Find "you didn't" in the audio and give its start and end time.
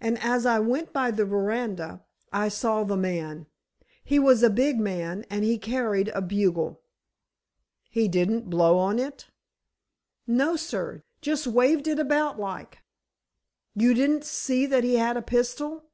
13.74-14.24